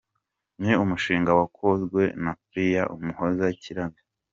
[0.61, 4.03] Ni umushinga wakozwe na Pearl Umuhoza Kirabyo.